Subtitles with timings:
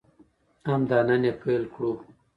[0.69, 1.91] همدا نن یې پیل کړو.